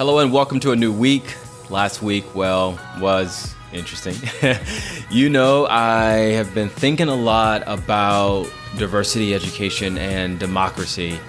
[0.00, 1.36] Hello and welcome to a new week.
[1.68, 4.14] Last week, well, was interesting.
[5.10, 11.20] you know, I have been thinking a lot about diversity education and democracy.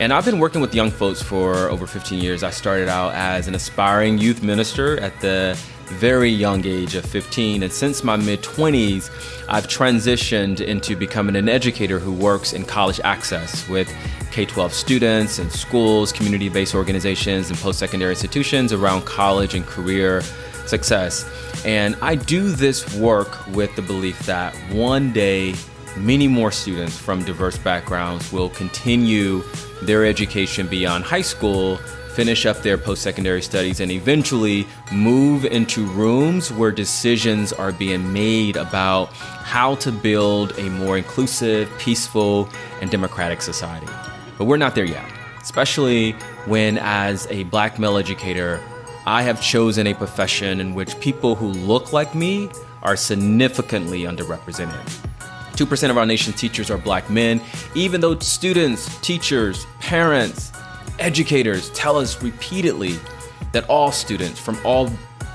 [0.00, 2.42] And I've been working with young folks for over 15 years.
[2.42, 5.56] I started out as an aspiring youth minister at the
[5.90, 7.62] very young age of 15.
[7.62, 9.10] And since my mid 20s,
[9.48, 13.92] I've transitioned into becoming an educator who works in college access with
[14.30, 19.66] K 12 students and schools, community based organizations, and post secondary institutions around college and
[19.66, 20.22] career
[20.66, 21.28] success.
[21.64, 25.54] And I do this work with the belief that one day,
[25.96, 29.42] many more students from diverse backgrounds will continue
[29.82, 31.78] their education beyond high school
[32.14, 38.12] finish up their post secondary studies, and eventually move into rooms where decisions are being
[38.12, 42.48] made about how to build a more inclusive, peaceful,
[42.80, 43.88] and democratic society.
[44.38, 45.04] But we're not there yet,
[45.40, 46.12] especially
[46.46, 48.60] when, as a black male educator,
[49.06, 52.48] I have chosen a profession in which people who look like me
[52.82, 54.84] are significantly underrepresented.
[55.52, 57.40] 2% of our nation's teachers are black men,
[57.74, 60.52] even though students, teachers, parents,
[61.00, 62.98] educators tell us repeatedly
[63.52, 64.90] that all students from all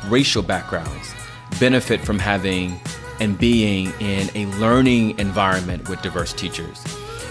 [0.08, 1.14] racial backgrounds
[1.60, 2.80] benefit from having
[3.20, 6.84] and being in a learning environment with diverse teachers.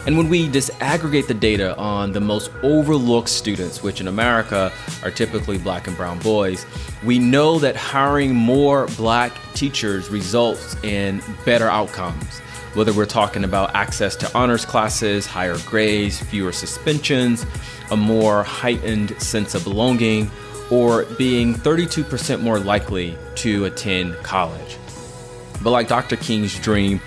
[0.07, 4.71] And when we disaggregate the data on the most overlooked students, which in America
[5.03, 6.67] are typically black and brown boys,
[7.05, 12.43] we know that hiring more black teachers results in better outcomes.
[12.75, 17.47] Whether we're talking about access to honors classes, higher grades, fewer suspensions,
[17.93, 20.31] a more heightened sense of belonging,
[20.71, 24.77] or being 32% more likely to attend college.
[25.63, 26.17] But like Dr.
[26.17, 27.01] King's dream,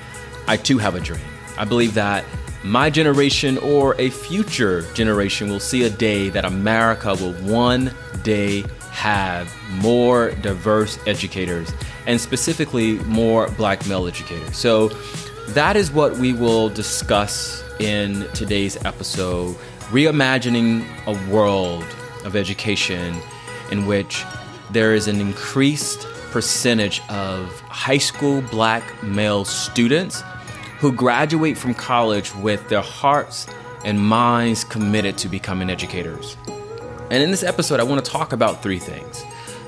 [0.48, 1.26] I too have a dream.
[1.58, 2.24] I believe that
[2.64, 7.94] my generation or a future generation will see a day that America will one
[8.24, 11.72] day have more diverse educators
[12.08, 14.58] and specifically more black male educators.
[14.58, 14.90] So
[15.48, 19.56] that is what we will discuss in today's episode
[19.90, 21.86] reimagining a world
[22.26, 23.16] of education
[23.72, 24.24] in which
[24.72, 30.22] there is an increased percentage of high school black male students
[30.80, 33.48] who graduate from college with their hearts
[33.86, 36.36] and minds committed to becoming educators.
[37.10, 39.24] And in this episode, I want to talk about three things.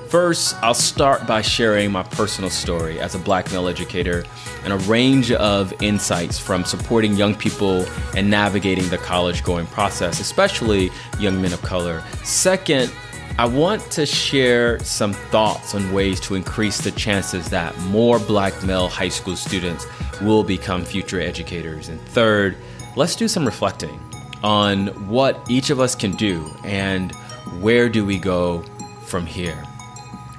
[0.09, 4.25] First, I'll start by sharing my personal story as a black male educator
[4.63, 7.85] and a range of insights from supporting young people
[8.17, 12.03] and navigating the college going process, especially young men of color.
[12.23, 12.91] Second,
[13.37, 18.63] I want to share some thoughts on ways to increase the chances that more black
[18.63, 19.85] male high school students
[20.23, 21.87] will become future educators.
[21.87, 22.57] And third,
[22.95, 23.99] let's do some reflecting
[24.41, 27.11] on what each of us can do and
[27.59, 28.63] where do we go
[29.05, 29.68] from here.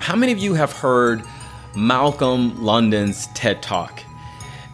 [0.00, 1.22] How many of you have heard
[1.76, 4.02] Malcolm London's TED Talk?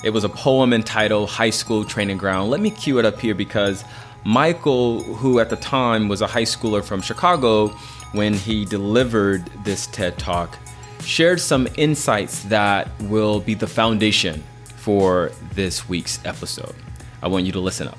[0.04, 2.48] It was a poem entitled High School Training Ground.
[2.48, 3.84] Let me cue it up here because
[4.24, 7.68] Michael, who at the time was a high schooler from Chicago
[8.12, 10.56] when he delivered this TED Talk,
[11.00, 14.44] shared some insights that will be the foundation
[14.76, 16.74] for this week's episode.
[17.20, 17.98] I want you to listen up.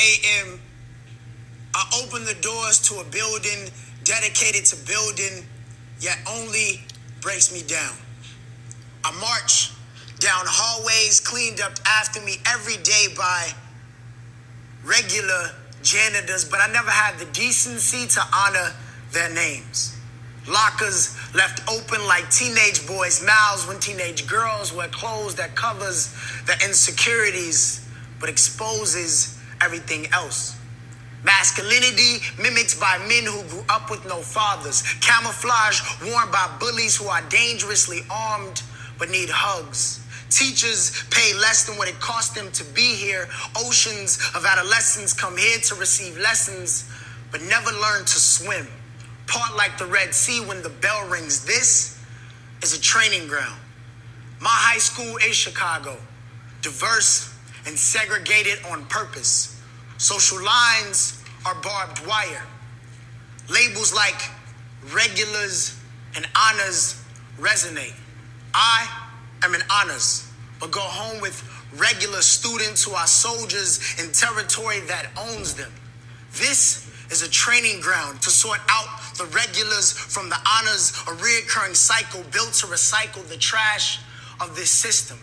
[0.00, 0.60] a.m.,
[1.72, 3.70] I open the doors to a building
[4.02, 5.46] dedicated to building,
[6.00, 6.80] yet only
[7.20, 7.94] breaks me down.
[9.04, 9.70] I march
[10.18, 13.52] down hallways cleaned up after me every day by
[14.84, 15.52] regular
[15.84, 18.74] janitors, but I never had the decency to honor
[19.12, 19.96] their names.
[20.48, 26.12] Lockers left open like teenage boys' mouths when teenage girls wear clothes that covers
[26.46, 27.86] their insecurities
[28.20, 30.56] but exposes everything else.
[31.22, 34.82] Masculinity mimicked by men who grew up with no fathers.
[35.00, 38.62] Camouflage worn by bullies who are dangerously armed
[38.98, 40.00] but need hugs.
[40.30, 43.28] Teachers pay less than what it costs them to be here.
[43.56, 46.90] Oceans of adolescents come here to receive lessons
[47.30, 48.66] but never learn to swim.
[49.26, 51.44] Part like the Red Sea when the bell rings.
[51.44, 51.98] This
[52.62, 53.60] is a training ground.
[54.40, 55.98] My high school is Chicago,
[56.62, 57.29] diverse
[57.66, 59.60] and segregated on purpose.
[59.98, 62.42] Social lines are barbed wire.
[63.48, 64.20] Labels like
[64.92, 65.78] regulars
[66.16, 67.02] and honors
[67.38, 67.94] resonate.
[68.54, 68.88] I
[69.42, 71.42] am an honors, but go home with
[71.76, 75.72] regular students who are soldiers in territory that owns them.
[76.32, 78.86] This is a training ground to sort out
[79.18, 84.00] the regulars from the honors, a reoccurring cycle built to recycle the trash
[84.40, 85.18] of this system.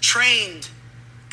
[0.00, 0.68] Trained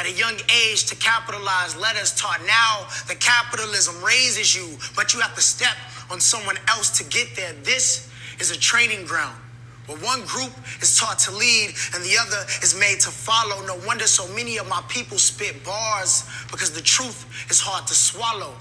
[0.02, 0.34] at a young
[0.66, 5.42] age to capitalize, let us taught now the capitalism raises you, but you have to
[5.42, 5.76] step
[6.10, 7.54] on someone else to get there.
[7.62, 8.10] This
[8.40, 9.38] is a training ground
[9.86, 10.52] where one group
[10.82, 13.64] is taught to lead and the other is made to follow.
[13.68, 17.94] No wonder so many of my people spit bars because the truth is hard to
[17.94, 18.56] swallow.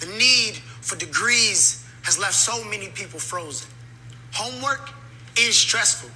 [0.00, 3.70] The need for degrees has left so many people frozen.
[4.32, 4.90] Homework
[5.38, 6.09] is stressful.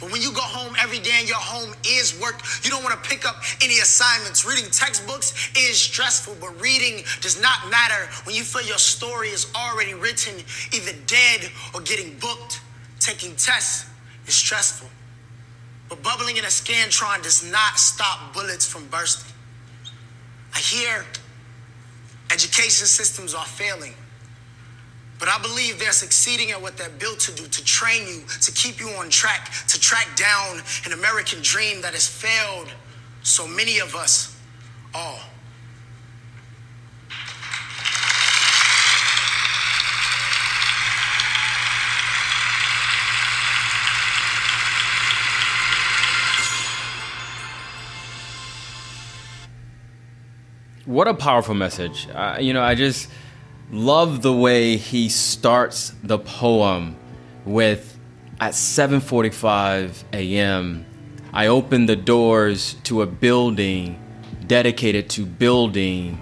[0.00, 3.02] But when you go home every day and your home is work, you don't want
[3.02, 4.46] to pick up any assignments.
[4.46, 9.46] Reading textbooks is stressful, but reading does not matter when you feel your story is
[9.54, 10.34] already written,
[10.72, 12.60] either dead or getting booked.
[12.98, 13.86] Taking tests
[14.26, 14.88] is stressful.
[15.90, 19.32] But bubbling in a Scantron does not stop bullets from bursting.
[20.54, 21.04] I hear
[22.32, 23.94] education systems are failing.
[25.20, 28.52] But I believe they're succeeding at what they're built to do to train you, to
[28.52, 32.72] keep you on track, to track down an American dream that has failed
[33.22, 34.34] so many of us
[34.94, 35.20] all.
[50.86, 52.08] What a powerful message.
[52.12, 53.08] Uh, you know, I just
[53.72, 56.96] love the way he starts the poem
[57.44, 57.98] with
[58.40, 60.86] at 7:45 a.m.
[61.32, 63.98] I open the doors to a building
[64.46, 66.20] dedicated to building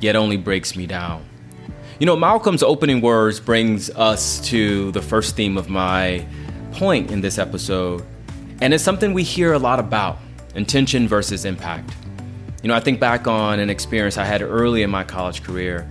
[0.00, 1.24] yet only breaks me down.
[1.98, 6.24] You know, Malcolm's opening words brings us to the first theme of my
[6.72, 8.04] point in this episode,
[8.60, 10.18] and it's something we hear a lot about,
[10.54, 11.90] intention versus impact.
[12.62, 15.90] You know, I think back on an experience I had early in my college career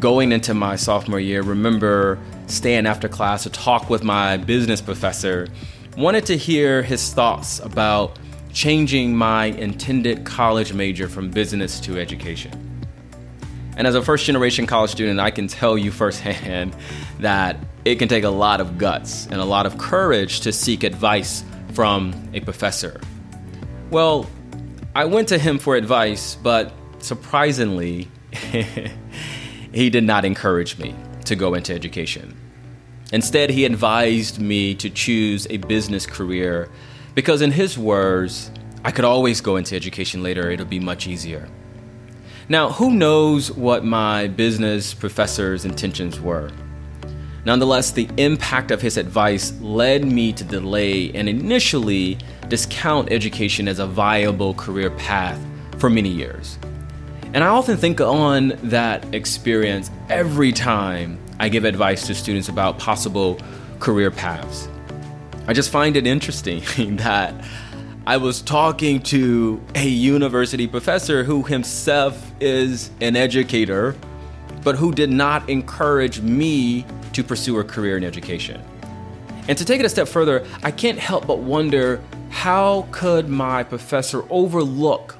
[0.00, 5.46] going into my sophomore year, remember staying after class to talk with my business professor.
[5.96, 8.18] Wanted to hear his thoughts about
[8.52, 12.66] changing my intended college major from business to education.
[13.76, 16.74] And as a first generation college student, I can tell you firsthand
[17.20, 20.82] that it can take a lot of guts and a lot of courage to seek
[20.82, 23.00] advice from a professor.
[23.90, 24.28] Well,
[24.94, 28.08] I went to him for advice, but surprisingly,
[29.72, 30.94] he did not encourage me
[31.24, 32.36] to go into education.
[33.12, 36.68] Instead, he advised me to choose a business career
[37.14, 38.50] because, in his words,
[38.84, 41.48] I could always go into education later, it'll be much easier.
[42.48, 46.50] Now, who knows what my business professor's intentions were?
[47.44, 52.18] Nonetheless, the impact of his advice led me to delay and initially
[52.48, 55.40] discount education as a viable career path
[55.78, 56.58] for many years.
[57.32, 62.78] And I often think on that experience every time I give advice to students about
[62.78, 63.38] possible
[63.78, 64.68] career paths.
[65.46, 66.62] I just find it interesting
[66.96, 67.32] that
[68.04, 73.94] I was talking to a university professor who himself is an educator,
[74.64, 78.60] but who did not encourage me to pursue a career in education.
[79.46, 83.62] And to take it a step further, I can't help but wonder how could my
[83.62, 85.16] professor overlook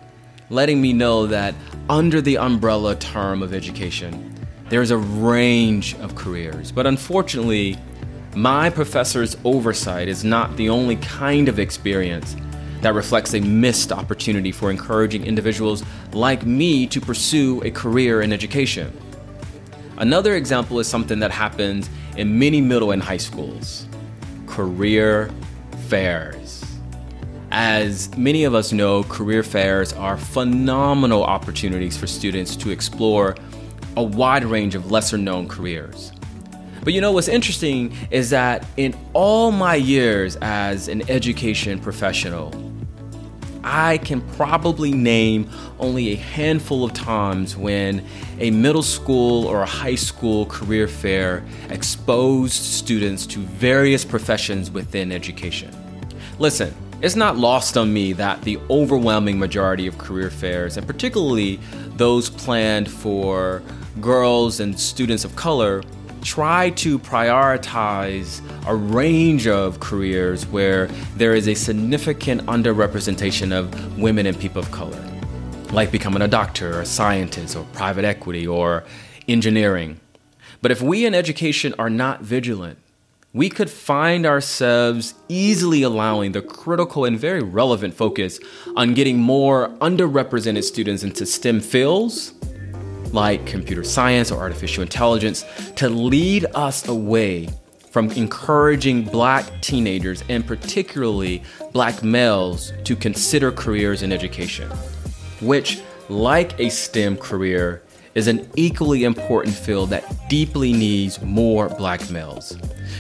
[0.51, 1.55] letting me know that
[1.89, 4.35] under the umbrella term of education,
[4.69, 6.71] there's a range of careers.
[6.71, 7.79] But unfortunately,
[8.35, 12.37] my professor's oversight is not the only kind of experience
[12.81, 18.33] that reflects a missed opportunity for encouraging individuals like me to pursue a career in
[18.33, 18.97] education.
[19.99, 23.87] Another example is something that happens in many middle and high schools
[24.47, 25.31] career
[25.89, 26.40] fairs.
[27.53, 33.35] As many of us know, career fairs are phenomenal opportunities for students to explore
[33.97, 36.13] a wide range of lesser known careers.
[36.85, 42.55] But you know what's interesting is that in all my years as an education professional,
[43.65, 48.07] I can probably name only a handful of times when
[48.39, 55.11] a middle school or a high school career fair exposed students to various professions within
[55.11, 55.77] education.
[56.39, 61.59] Listen, it's not lost on me that the overwhelming majority of career fairs, and particularly
[61.97, 63.63] those planned for
[64.01, 65.83] girls and students of color,
[66.23, 74.27] try to prioritize a range of careers where there is a significant underrepresentation of women
[74.27, 75.03] and people of color,
[75.73, 78.85] like becoming a doctor, or a scientist, or private equity, or
[79.27, 79.99] engineering.
[80.61, 82.79] But if we in education are not vigilant,
[83.33, 88.41] we could find ourselves easily allowing the critical and very relevant focus
[88.77, 92.35] on getting more underrepresented students into STEM fields
[93.13, 95.45] like computer science or artificial intelligence
[95.77, 97.49] to lead us away
[97.91, 104.71] from encouraging black teenagers and particularly black males to consider careers in education,
[105.41, 107.83] which, like a STEM career,
[108.15, 112.57] is an equally important field that deeply needs more black males.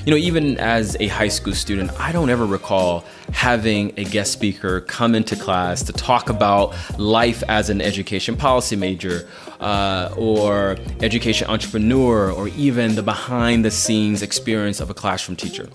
[0.07, 4.33] You know, even as a high school student, I don't ever recall having a guest
[4.33, 9.29] speaker come into class to talk about life as an education policy major
[9.61, 15.69] uh, or education entrepreneur or even the behind the scenes experience of a classroom teacher.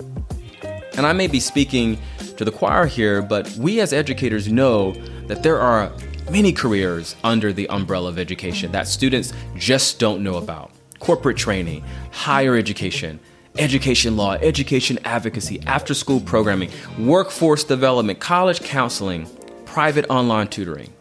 [0.97, 1.97] And I may be speaking
[2.37, 4.93] to the choir here, but we as educators know
[5.27, 5.91] that there are
[6.29, 11.83] many careers under the umbrella of education that students just don't know about corporate training,
[12.11, 13.19] higher education,
[13.57, 19.27] education law, education advocacy, after school programming, workforce development, college counseling,
[19.65, 20.91] private online tutoring.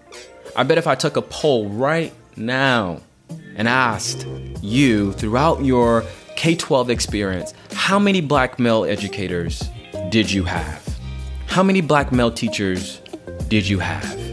[0.56, 3.00] I bet if I took a poll right now
[3.56, 4.26] and asked
[4.60, 6.04] you throughout your
[6.36, 9.62] K 12 experience, how many black male educators
[10.10, 10.82] did you have?
[11.46, 13.00] How many black male teachers
[13.48, 14.23] did you have?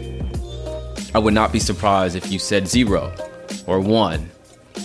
[1.14, 3.14] I would not be surprised if you said zero
[3.66, 4.30] or one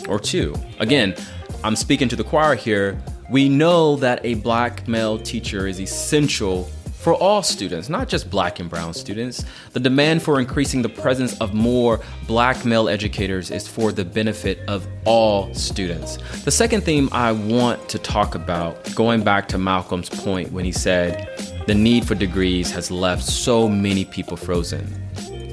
[0.09, 0.55] or two.
[0.79, 1.15] Again,
[1.63, 3.01] I'm speaking to the choir here.
[3.29, 8.59] We know that a black male teacher is essential for all students, not just black
[8.59, 9.45] and brown students.
[9.71, 14.59] The demand for increasing the presence of more black male educators is for the benefit
[14.67, 16.17] of all students.
[16.43, 20.73] The second theme I want to talk about, going back to Malcolm's point when he
[20.73, 21.29] said,
[21.67, 24.85] the need for degrees has left so many people frozen.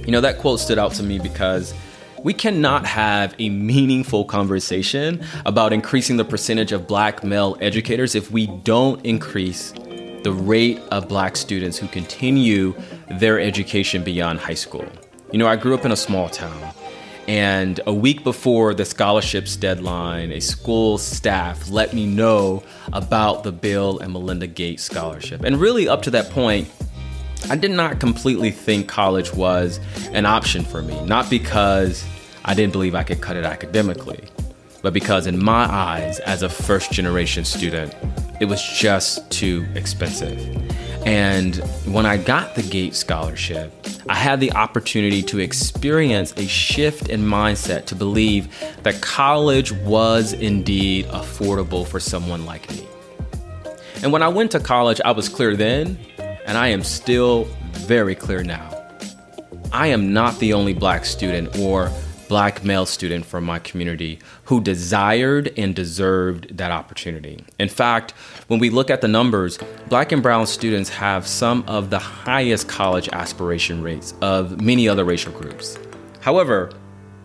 [0.05, 1.73] You know, that quote stood out to me because
[2.23, 8.31] we cannot have a meaningful conversation about increasing the percentage of black male educators if
[8.31, 9.73] we don't increase
[10.25, 12.75] the rate of black students who continue
[13.19, 14.87] their education beyond high school.
[15.33, 16.73] You know, I grew up in a small town,
[17.29, 23.53] and a week before the scholarships deadline, a school staff let me know about the
[23.53, 25.43] Bill and Melinda Gates Scholarship.
[25.43, 26.69] And really, up to that point,
[27.51, 29.79] I did not completely think college was
[30.13, 32.05] an option for me, not because
[32.45, 34.25] I didn't believe I could cut it academically,
[34.83, 37.95] but because in my eyes, as a first generation student,
[38.41, 40.39] it was just too expensive.
[41.07, 43.73] And when I got the Gates Scholarship,
[44.09, 48.49] I had the opportunity to experience a shift in mindset to believe
[48.83, 52.87] that college was indeed affordable for someone like me.
[54.03, 55.99] And when I went to college, I was clear then
[56.45, 58.71] and I am still very clear now.
[59.73, 61.91] I am not the only black student or
[62.29, 67.45] black male student from my community who desired and deserved that opportunity.
[67.59, 68.13] In fact,
[68.49, 69.59] when we look at the numbers,
[69.89, 75.05] black and brown students have some of the highest college aspiration rates of many other
[75.05, 75.79] racial groups.
[76.21, 76.73] However,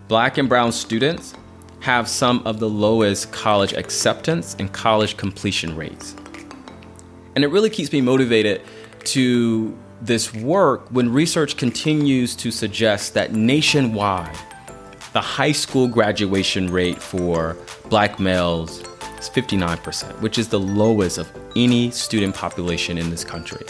[0.08, 1.34] black and brown students
[1.82, 6.16] have some of the lowest college acceptance and college completion rates.
[7.36, 8.62] And it really keeps me motivated
[9.06, 14.38] to this work when research continues to suggest that nationwide,
[15.14, 17.58] the high school graduation rate for
[17.90, 18.80] black males
[19.20, 23.66] is 59%, which is the lowest of any student population in this country.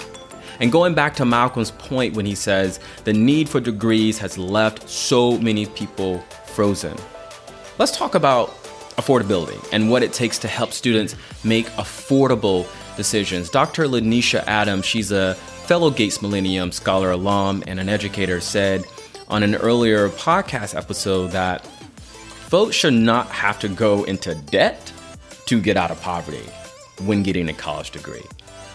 [0.60, 4.90] And going back to Malcolm's point when he says the need for degrees has left
[4.90, 6.96] so many people frozen,
[7.78, 8.50] let's talk about
[8.98, 13.50] affordability and what it takes to help students make affordable decisions.
[13.50, 13.86] Dr.
[13.86, 18.84] Lanisha Adams, she's a fellow Gates Millennium Scholar alum and an educator, said
[19.28, 24.92] on an earlier podcast episode that folks should not have to go into debt
[25.46, 26.44] to get out of poverty
[27.06, 28.26] when getting a college degree.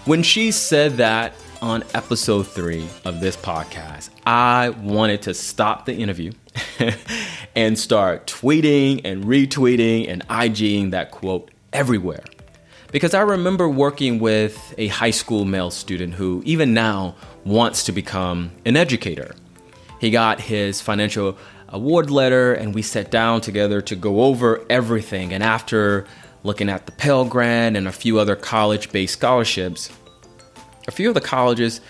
[0.04, 5.94] When she said that on episode three of this podcast, I wanted to stop the
[5.94, 6.32] interview
[7.56, 12.22] and start tweeting and retweeting and IGing that quote everywhere.
[12.94, 17.92] Because I remember working with a high school male student who, even now, wants to
[17.92, 19.34] become an educator.
[20.00, 21.36] He got his financial
[21.70, 25.32] award letter, and we sat down together to go over everything.
[25.32, 26.06] And after
[26.44, 29.90] looking at the Pell Grant and a few other college based scholarships,
[30.86, 31.80] a few of the colleges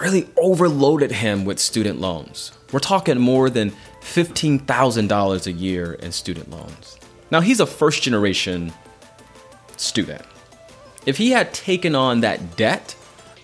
[0.00, 2.52] really overloaded him with student loans.
[2.72, 6.98] We're talking more than $15,000 a year in student loans.
[7.30, 8.72] Now, he's a first generation
[9.76, 10.22] student.
[11.06, 12.94] If he had taken on that debt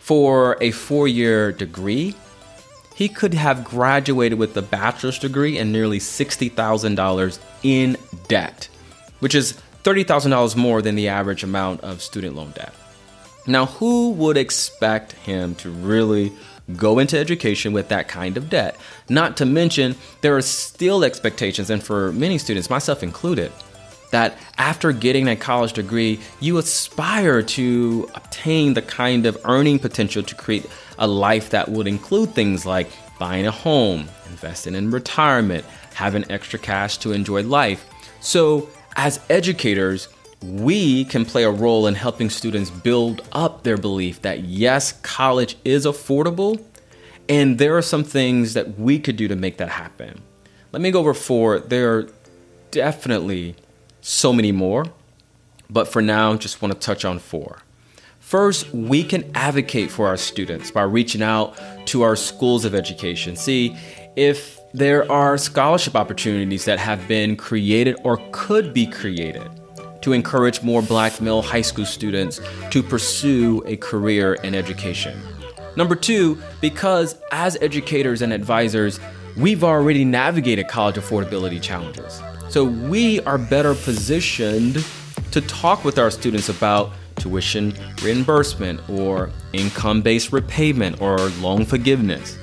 [0.01, 2.15] for a four year degree,
[2.95, 7.97] he could have graduated with a bachelor's degree and nearly $60,000 in
[8.29, 8.69] debt,
[9.21, 12.75] which is $30,000 more than the average amount of student loan debt.
[13.47, 16.33] Now, who would expect him to really
[16.75, 18.77] go into education with that kind of debt.
[19.09, 23.53] Not to mention, there are still expectations, and for many students, myself included,
[24.11, 30.23] that after getting a college degree, you aspire to obtain the kind of earning potential
[30.23, 30.67] to create
[30.99, 36.59] a life that would include things like buying a home, investing in retirement, having extra
[36.59, 37.87] cash to enjoy life.
[38.21, 40.09] So, as educators,
[40.43, 45.57] we can play a role in helping students build up their belief that yes, college
[45.65, 46.63] is affordable,
[47.29, 50.23] and there are some things that we could do to make that happen.
[50.73, 51.59] Let me go over four.
[51.59, 52.09] There are
[52.71, 53.57] definitely
[54.07, 54.85] so many more,
[55.69, 57.59] but for now, just want to touch on four.
[58.21, 63.35] First, we can advocate for our students by reaching out to our schools of education.
[63.35, 63.77] See
[64.15, 69.51] if there are scholarship opportunities that have been created or could be created
[70.03, 75.19] to encourage more black male high school students to pursue a career in education.
[75.77, 79.01] Number two, because as educators and advisors,
[79.37, 82.23] we've already navigated college affordability challenges.
[82.49, 84.85] So we are better positioned
[85.33, 92.39] to talk with our students about tuition reimbursement or income based repayment or loan forgiveness.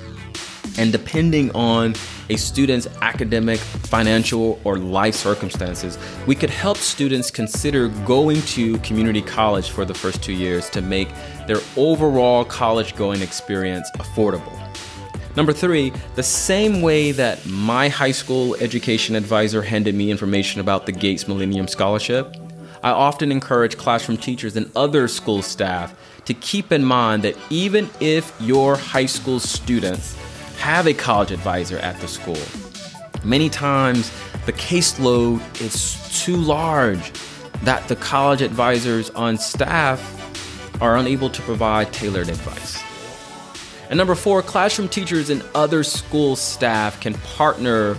[0.78, 1.96] And depending on
[2.30, 9.22] a student's academic, financial, or life circumstances, we could help students consider going to community
[9.22, 11.10] college for the first two years to make
[11.48, 14.63] their overall college going experience affordable.
[15.36, 20.86] Number three, the same way that my high school education advisor handed me information about
[20.86, 22.36] the Gates Millennium Scholarship,
[22.84, 27.90] I often encourage classroom teachers and other school staff to keep in mind that even
[28.00, 30.16] if your high school students
[30.60, 32.38] have a college advisor at the school,
[33.24, 34.12] many times
[34.46, 37.12] the caseload is too large
[37.64, 40.00] that the college advisors on staff
[40.80, 42.84] are unable to provide tailored advice.
[43.94, 47.96] And number four, classroom teachers and other school staff can partner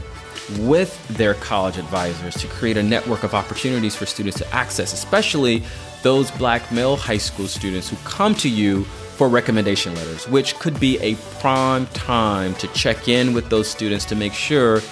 [0.59, 5.63] with their college advisors to create a network of opportunities for students to access, especially
[6.03, 10.81] those black male high school students who come to you for recommendation letters, which could
[10.81, 14.83] be a prime time to check in with those students to make sure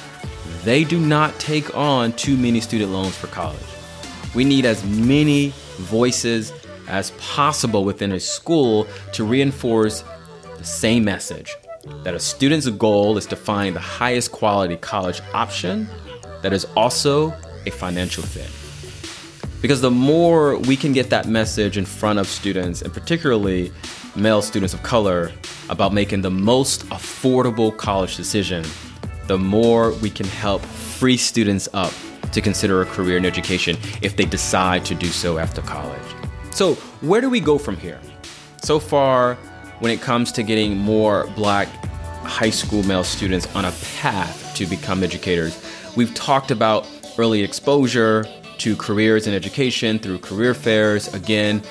[0.62, 3.59] they do not take on too many student loans for college.
[4.37, 5.48] We need as many
[5.79, 6.53] voices
[6.87, 10.05] as possible within a school to reinforce
[10.62, 11.57] the same message
[12.05, 15.88] that a student's goal is to find the highest quality college option
[16.42, 17.35] that is also
[17.66, 18.48] a financial fit.
[19.61, 23.72] Because the more we can get that message in front of students, and particularly
[24.14, 25.33] male students of color,
[25.68, 28.64] about making the most affordable college decision,
[29.27, 31.92] the more we can help free students up
[32.31, 36.09] to consider a career in education if they decide to do so after college.
[36.53, 38.01] So, where do we go from here?
[38.62, 39.37] So far,
[39.83, 41.66] when it comes to getting more black
[42.23, 45.61] high school male students on a path to become educators.
[45.97, 46.87] We've talked about
[47.18, 48.25] early exposure
[48.59, 51.12] to careers in education through career fairs.
[51.14, 51.62] Again,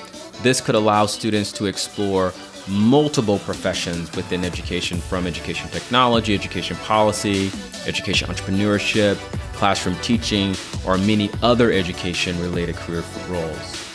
[0.42, 2.34] this could allow students to explore
[2.68, 7.50] multiple professions within education from education technology, education policy,
[7.86, 9.16] education entrepreneurship,
[9.54, 10.54] classroom teaching,
[10.86, 13.91] or many other education related career roles.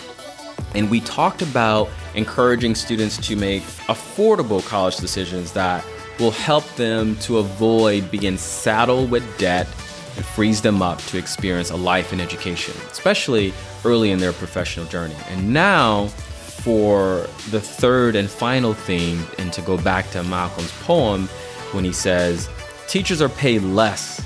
[0.77, 5.83] And we talked about encouraging students to make affordable college decisions that
[6.19, 9.65] will help them to avoid being saddled with debt
[10.15, 14.85] and frees them up to experience a life in education, especially early in their professional
[14.85, 15.15] journey.
[15.29, 21.27] And now, for the third and final theme, and to go back to Malcolm's poem
[21.71, 22.49] when he says,
[22.87, 24.23] Teachers are paid less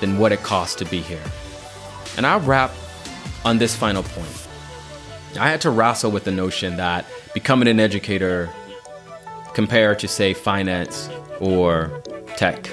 [0.00, 1.22] than what it costs to be here.
[2.16, 2.72] And I'll wrap
[3.44, 4.43] on this final point.
[5.38, 8.50] I had to wrestle with the notion that becoming an educator
[9.52, 11.08] compared to, say, finance
[11.40, 12.02] or
[12.36, 12.70] tech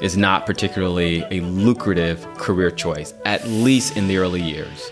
[0.00, 4.90] is not particularly a lucrative career choice, at least in the early years.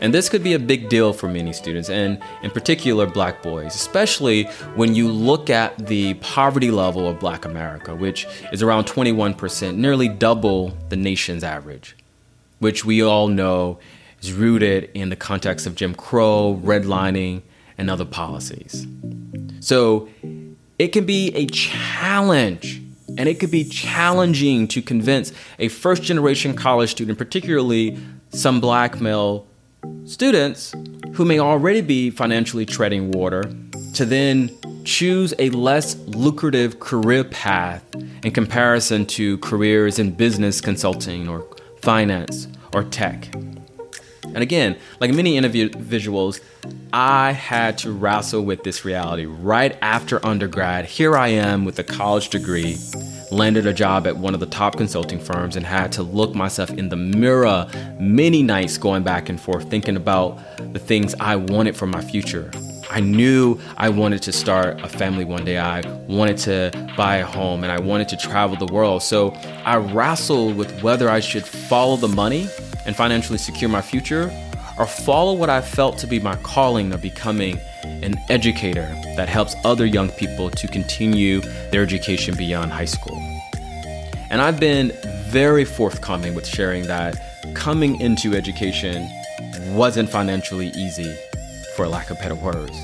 [0.00, 3.74] And this could be a big deal for many students, and in particular, black boys,
[3.74, 9.76] especially when you look at the poverty level of black America, which is around 21%,
[9.76, 11.96] nearly double the nation's average,
[12.58, 13.78] which we all know
[14.20, 17.42] is rooted in the context of Jim Crow, redlining,
[17.76, 18.86] and other policies.
[19.60, 20.08] So
[20.78, 22.82] it can be a challenge,
[23.16, 27.98] and it could be challenging to convince a first generation college student, particularly
[28.30, 29.46] some black male
[30.04, 30.74] students
[31.14, 33.44] who may already be financially treading water,
[33.94, 34.50] to then
[34.84, 37.84] choose a less lucrative career path
[38.22, 41.46] in comparison to careers in business consulting or
[41.82, 43.28] finance or tech.
[44.34, 46.40] And again, like many individuals,
[46.92, 50.84] I had to wrestle with this reality right after undergrad.
[50.84, 52.76] Here I am with a college degree,
[53.30, 56.70] landed a job at one of the top consulting firms, and had to look myself
[56.70, 60.38] in the mirror many nights going back and forth, thinking about
[60.72, 62.50] the things I wanted for my future.
[62.90, 65.58] I knew I wanted to start a family one day.
[65.58, 69.02] I wanted to buy a home and I wanted to travel the world.
[69.02, 69.32] So
[69.64, 72.48] I wrestled with whether I should follow the money
[72.88, 74.32] and financially secure my future
[74.78, 79.54] or follow what I felt to be my calling of becoming an educator that helps
[79.62, 83.18] other young people to continue their education beyond high school.
[84.30, 84.92] And I've been
[85.26, 87.14] very forthcoming with sharing that
[87.54, 89.06] coming into education
[89.74, 91.14] wasn't financially easy
[91.76, 92.80] for lack of better words.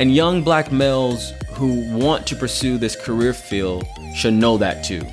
[0.00, 5.06] And young black males who want to pursue this career field should know that too.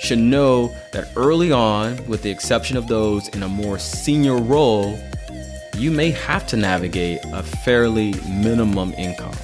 [0.00, 4.98] Should know that early on, with the exception of those in a more senior role,
[5.76, 9.34] you may have to navigate a fairly minimum income.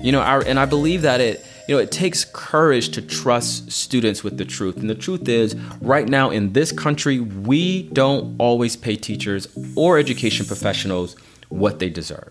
[0.00, 4.22] You know, and I believe that it you know, it takes courage to trust students
[4.22, 4.76] with the truth.
[4.76, 9.98] And the truth is, right now in this country, we don't always pay teachers or
[9.98, 11.16] education professionals
[11.48, 12.30] what they deserve.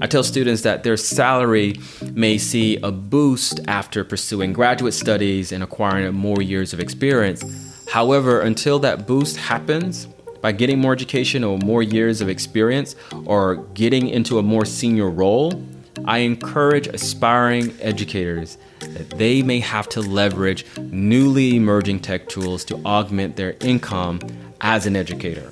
[0.00, 1.80] I tell students that their salary
[2.12, 7.44] may see a boost after pursuing graduate studies and acquiring more years of experience.
[7.88, 10.08] However, until that boost happens,
[10.40, 15.10] by getting more education or more years of experience or getting into a more senior
[15.10, 15.60] role,
[16.04, 22.76] I encourage aspiring educators that they may have to leverage newly emerging tech tools to
[22.84, 24.20] augment their income
[24.60, 25.50] as an educator.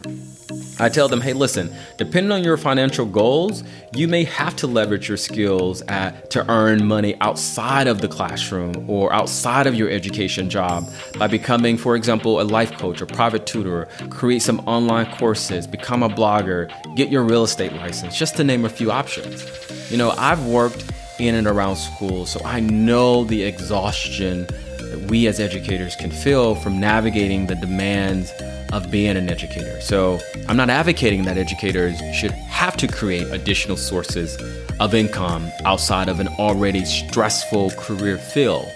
[0.78, 3.62] I tell them, hey, listen, depending on your financial goals,
[3.94, 8.88] you may have to leverage your skills at, to earn money outside of the classroom
[8.90, 13.46] or outside of your education job by becoming, for example, a life coach or private
[13.46, 18.42] tutor, create some online courses, become a blogger, get your real estate license, just to
[18.42, 19.46] name a few options.
[19.90, 24.48] You know, I've worked in and around schools, so I know the exhaustion
[24.94, 28.32] that we as educators can feel from navigating the demands
[28.72, 29.80] of being an educator.
[29.80, 34.36] So I'm not advocating that educators should have to create additional sources
[34.78, 38.70] of income outside of an already stressful career field.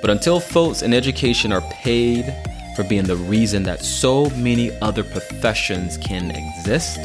[0.00, 2.32] But until folks in education are paid
[2.76, 6.96] for being the reason that so many other professions can exist,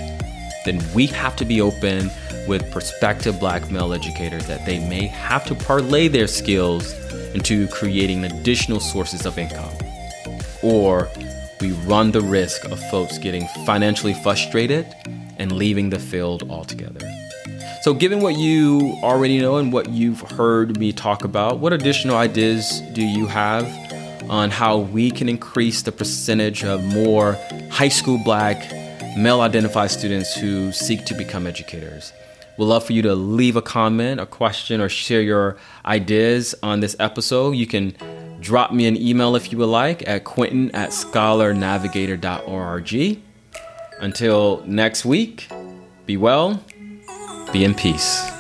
[0.66, 2.12] then we have to be open
[2.48, 6.94] with prospective black male educators that they may have to parlay their skills
[7.36, 9.74] into creating additional sources of income
[10.64, 11.10] or
[11.62, 14.88] we run the risk of folks getting financially frustrated
[15.38, 17.00] and leaving the field altogether.
[17.82, 22.16] So, given what you already know and what you've heard me talk about, what additional
[22.16, 23.66] ideas do you have
[24.30, 27.38] on how we can increase the percentage of more
[27.70, 28.72] high school black
[29.18, 32.12] male identified students who seek to become educators?
[32.58, 36.80] We'd love for you to leave a comment, a question, or share your ideas on
[36.80, 37.52] this episode.
[37.52, 37.96] You can
[38.46, 43.20] Drop me an email if you would like at quinton at scholarnavigator.org.
[44.02, 45.48] Until next week,
[46.06, 46.64] be well,
[47.52, 48.35] be in peace.